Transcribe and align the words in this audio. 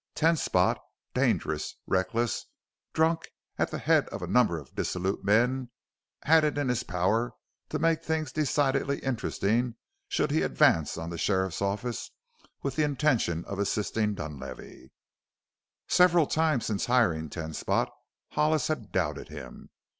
Ten 0.15 0.35
Spot 0.35 0.79
dangerous, 1.13 1.75
reckless, 1.85 2.47
drunk, 2.91 3.27
at 3.59 3.69
the 3.69 3.77
head 3.77 4.07
of 4.09 4.23
a 4.23 4.27
number 4.27 4.57
of 4.57 4.73
dissolute 4.73 5.23
men, 5.23 5.69
had 6.23 6.43
it 6.43 6.57
in 6.57 6.69
his 6.69 6.81
power 6.81 7.35
to 7.69 7.77
make 7.77 8.03
things 8.03 8.31
decidedly 8.31 8.97
interesting 9.01 9.75
should 10.07 10.31
he 10.31 10.41
advance 10.41 10.97
on 10.97 11.11
the 11.11 11.19
sheriff's 11.19 11.61
office 11.61 12.09
with 12.63 12.75
the 12.77 12.83
intention 12.83 13.45
of 13.45 13.59
assisting 13.59 14.15
Dunlavey. 14.15 14.89
Several 15.87 16.25
times 16.25 16.65
since 16.65 16.87
hiring 16.87 17.29
Ten 17.29 17.53
Spot 17.53 17.87
Hollis 18.31 18.69
had 18.69 18.91
doubted 18.91 19.27
him. 19.29 19.69